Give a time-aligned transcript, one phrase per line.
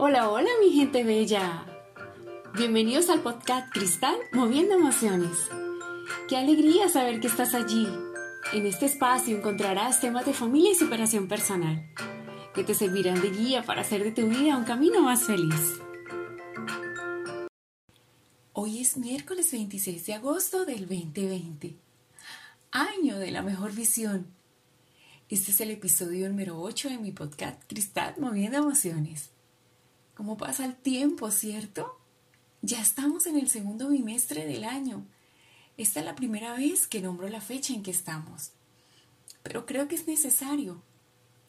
[0.00, 1.66] Hola, hola mi gente bella.
[2.56, 5.36] Bienvenidos al podcast Cristal Moviendo Emociones.
[6.28, 7.84] Qué alegría saber que estás allí.
[8.52, 11.84] En este espacio encontrarás temas de familia y superación personal
[12.54, 15.80] que te servirán de guía para hacer de tu vida un camino más feliz.
[18.52, 21.76] Hoy es miércoles 26 de agosto del 2020,
[22.70, 24.28] año de la mejor visión.
[25.28, 29.32] Este es el episodio número 8 de mi podcast Cristal Moviendo Emociones.
[30.18, 31.96] ¿Cómo pasa el tiempo, cierto?
[32.60, 35.06] Ya estamos en el segundo bimestre del año.
[35.76, 38.50] Esta es la primera vez que nombro la fecha en que estamos.
[39.44, 40.82] Pero creo que es necesario.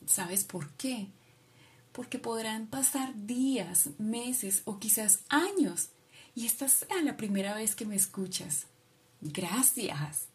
[0.05, 1.07] ¿Sabes por qué?
[1.93, 5.89] Porque podrán pasar días, meses o quizás años
[6.35, 8.67] y esta sea la primera vez que me escuchas.
[9.19, 10.27] Gracias.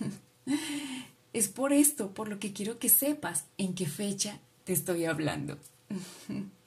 [1.32, 5.58] Es por esto por lo que quiero que sepas en qué fecha te estoy hablando.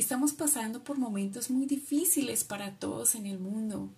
[0.00, 3.90] Estamos pasando por momentos muy difíciles para todos en el mundo,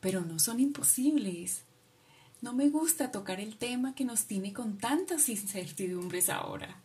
[0.00, 1.64] pero no son imposibles.
[2.40, 6.80] No me gusta tocar el tema que nos tiene con tantas incertidumbres ahora,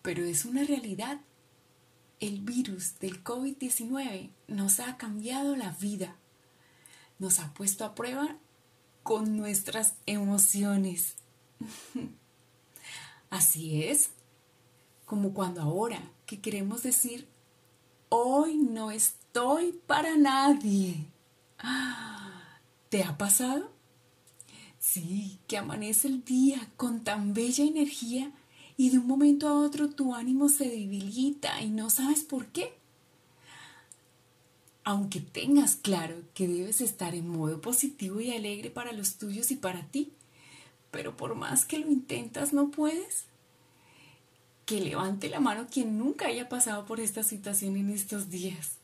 [0.00, 1.20] pero es una realidad.
[2.20, 6.16] El virus del COVID-19 nos ha cambiado la vida,
[7.18, 8.38] nos ha puesto a prueba
[9.02, 11.16] con nuestras emociones.
[13.28, 14.08] Así es,
[15.04, 17.26] como cuando ahora que queremos decir,
[18.08, 21.08] hoy no estoy para nadie.
[22.88, 23.72] ¿Te ha pasado?
[24.78, 28.30] Sí, que amanece el día con tan bella energía
[28.76, 32.74] y de un momento a otro tu ánimo se debilita y no sabes por qué.
[34.84, 39.56] Aunque tengas claro que debes estar en modo positivo y alegre para los tuyos y
[39.56, 40.12] para ti,
[40.92, 43.24] pero por más que lo intentas no puedes
[44.70, 48.76] que levante la mano quien nunca haya pasado por esta situación en estos días.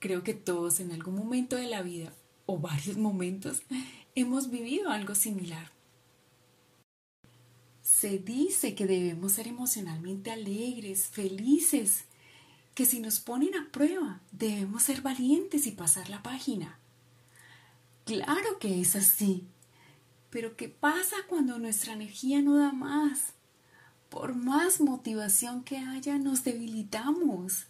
[0.00, 2.12] Creo que todos en algún momento de la vida
[2.46, 3.62] o varios momentos
[4.16, 5.70] hemos vivido algo similar.
[7.80, 12.06] Se dice que debemos ser emocionalmente alegres, felices,
[12.74, 16.80] que si nos ponen a prueba debemos ser valientes y pasar la página.
[18.04, 19.46] Claro que es así,
[20.28, 23.34] pero ¿qué pasa cuando nuestra energía no da más?
[24.10, 27.66] Por más motivación que haya, nos debilitamos.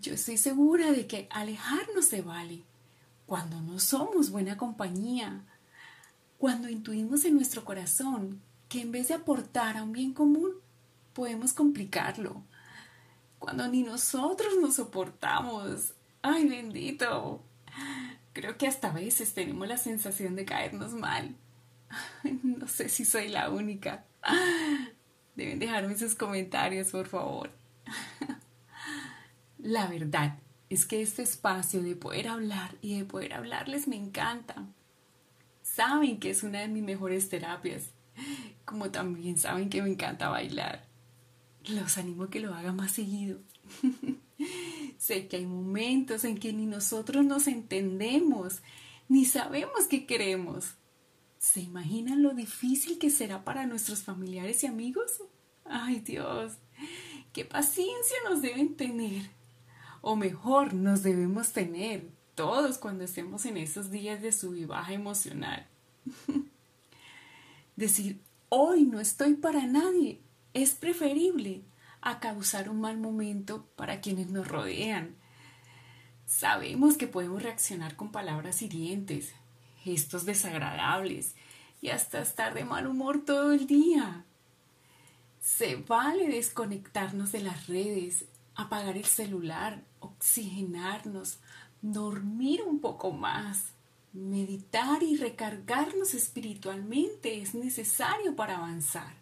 [0.00, 2.64] Yo estoy segura de que alejarnos se vale
[3.26, 5.44] cuando no somos buena compañía,
[6.36, 10.52] cuando intuimos en nuestro corazón que en vez de aportar a un bien común,
[11.14, 12.42] podemos complicarlo,
[13.38, 15.94] cuando ni nosotros nos soportamos.
[16.22, 17.42] ¡Ay, bendito!
[18.32, 21.36] Creo que hasta a veces tenemos la sensación de caernos mal.
[22.42, 24.04] No sé si soy la única.
[25.36, 27.50] Deben dejarme sus comentarios, por favor.
[29.58, 34.66] La verdad es que este espacio de poder hablar y de poder hablarles me encanta.
[35.62, 37.90] Saben que es una de mis mejores terapias,
[38.64, 40.86] como también saben que me encanta bailar.
[41.64, 43.38] Los animo a que lo hagan más seguido.
[44.98, 48.60] sé que hay momentos en que ni nosotros nos entendemos,
[49.08, 50.74] ni sabemos qué queremos.
[51.38, 55.22] ¿Se imaginan lo difícil que será para nuestros familiares y amigos?
[55.64, 56.54] Ay Dios,
[57.32, 59.30] qué paciencia nos deben tener.
[60.00, 65.66] O mejor, nos debemos tener todos cuando estemos en esos días de sub baja emocional.
[67.76, 70.20] Decir, hoy no estoy para nadie,
[70.54, 71.62] es preferible
[72.00, 75.16] a causar un mal momento para quienes nos rodean.
[76.26, 79.32] Sabemos que podemos reaccionar con palabras hirientes,
[79.88, 81.34] gestos desagradables
[81.80, 84.24] y hasta estar de mal humor todo el día.
[85.40, 91.38] Se vale desconectarnos de las redes, apagar el celular, oxigenarnos,
[91.80, 93.72] dormir un poco más.
[94.12, 99.14] Meditar y recargarnos espiritualmente es necesario para avanzar,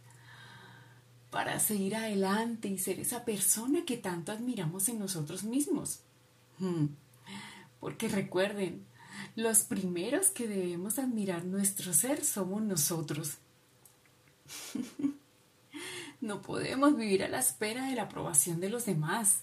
[1.31, 6.01] para seguir adelante y ser esa persona que tanto admiramos en nosotros mismos.
[6.59, 6.87] Hmm.
[7.81, 8.87] Porque recuerden,
[9.35, 13.39] los primeros que debemos admirar nuestro ser somos nosotros.
[16.21, 19.41] no podemos vivir a la espera de la aprobación de los demás.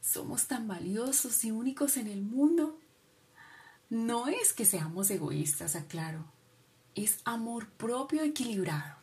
[0.00, 2.78] Somos tan valiosos y únicos en el mundo.
[3.88, 6.24] No es que seamos egoístas, aclaro.
[6.94, 8.96] Es amor propio equilibrado.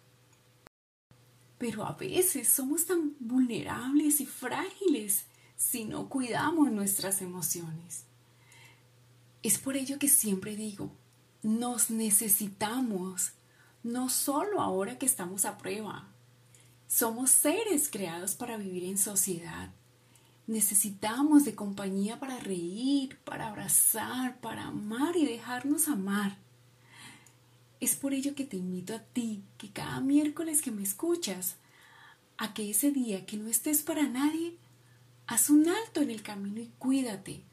[1.57, 5.25] Pero a veces somos tan vulnerables y frágiles
[5.56, 8.06] si no cuidamos nuestras emociones.
[9.41, 10.91] Es por ello que siempre digo,
[11.44, 13.31] nos necesitamos,
[13.83, 16.09] no solo ahora que estamos a prueba,
[16.91, 19.69] Somos seres creados para vivir en sociedad.
[20.47, 26.39] Necesitamos de compañía para reír, para abrazar, para amar y dejarnos amar.
[27.80, 31.57] Es por ello que te invito a ti, que cada miércoles que me escuchas,
[32.39, 34.57] a que ese día que no estés para nadie,
[35.27, 37.44] haz un alto en el camino y cuídate.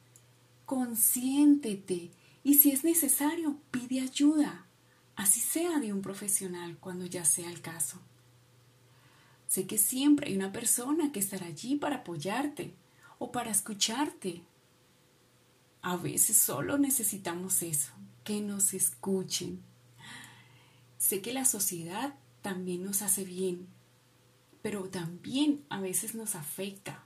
[0.67, 2.11] Consiéntete
[2.43, 4.67] y si es necesario, pide ayuda,
[5.15, 8.01] así sea de un profesional cuando ya sea el caso.
[9.47, 12.75] Sé que siempre hay una persona que estará allí para apoyarte
[13.21, 14.43] o para escucharte.
[15.83, 17.93] A veces solo necesitamos eso,
[18.25, 19.63] que nos escuchen.
[20.99, 23.69] Sé que la sociedad también nos hace bien,
[24.63, 27.05] pero también a veces nos afecta,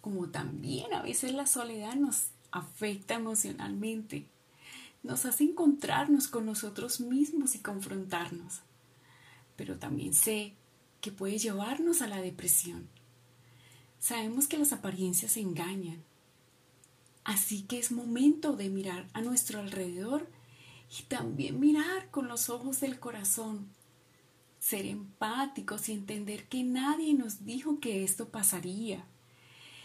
[0.00, 4.26] como también a veces la soledad nos afecta emocionalmente,
[5.02, 8.60] nos hace encontrarnos con nosotros mismos y confrontarnos.
[9.56, 10.54] Pero también sé
[11.00, 12.88] que puede llevarnos a la depresión.
[13.98, 16.02] Sabemos que las apariencias engañan,
[17.24, 20.26] así que es momento de mirar a nuestro alrededor
[20.98, 23.68] y también mirar con los ojos del corazón,
[24.58, 29.04] ser empáticos y entender que nadie nos dijo que esto pasaría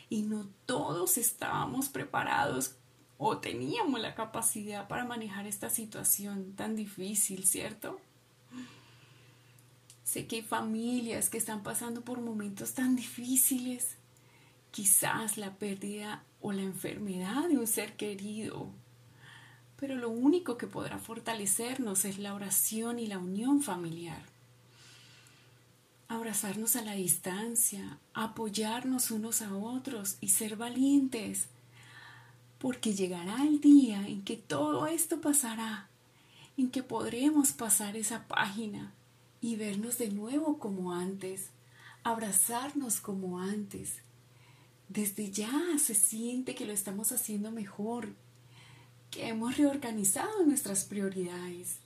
[0.10, 2.75] y no todos estábamos preparados
[3.18, 8.00] o teníamos la capacidad para manejar esta situación tan difícil, ¿cierto?
[10.04, 13.96] Sé que hay familias que están pasando por momentos tan difíciles,
[14.72, 18.72] quizás la pérdida o la enfermedad de un ser querido
[19.78, 24.24] pero lo único que podrá fortalecernos es la oración y la unión familiar.
[26.07, 31.48] Abrazarnos a la distancia, apoyarnos unos a otros y ser valientes,
[32.60, 35.90] porque llegará el día en que todo esto pasará,
[36.57, 38.94] en que podremos pasar esa página
[39.42, 41.50] y vernos de nuevo como antes,
[42.04, 44.01] abrazarnos como antes.
[44.90, 48.13] Desde ya se siente que lo estamos haciendo mejor,
[49.10, 51.78] que hemos reorganizado nuestras prioridades.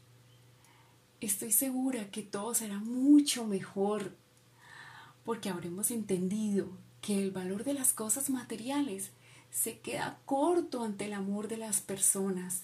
[1.22, 4.16] Estoy segura que todo será mucho mejor
[5.26, 6.70] porque habremos entendido
[7.02, 9.12] que el valor de las cosas materiales
[9.52, 12.64] se queda corto ante el amor de las personas,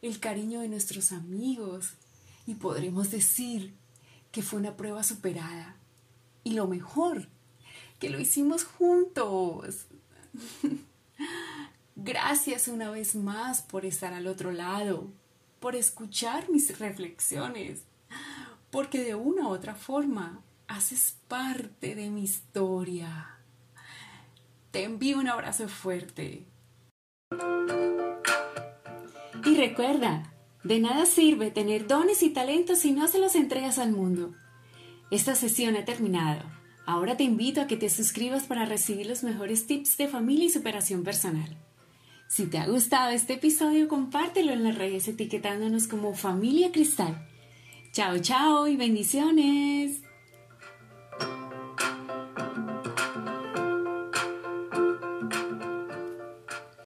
[0.00, 1.92] el cariño de nuestros amigos
[2.46, 3.74] y podremos decir
[4.30, 5.76] que fue una prueba superada.
[6.44, 7.28] Y lo mejor,
[7.98, 9.86] que lo hicimos juntos.
[11.96, 15.10] Gracias una vez más por estar al otro lado,
[15.62, 17.84] por escuchar mis reflexiones,
[18.72, 23.38] porque de una u otra forma haces parte de mi historia.
[24.72, 26.44] Te envío un abrazo fuerte.
[29.44, 33.92] Y recuerda, de nada sirve tener dones y talentos si no se los entregas al
[33.92, 34.34] mundo.
[35.12, 36.42] Esta sesión ha terminado.
[36.86, 40.50] Ahora te invito a que te suscribas para recibir los mejores tips de familia y
[40.50, 41.56] superación personal.
[42.32, 47.28] Si te ha gustado este episodio, compártelo en las redes etiquetándonos como Familia Cristal.
[47.92, 50.00] Chao, chao y bendiciones.